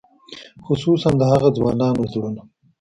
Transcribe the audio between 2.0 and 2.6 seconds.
زړونه.